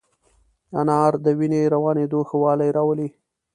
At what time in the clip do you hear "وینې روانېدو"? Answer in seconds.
1.39-2.19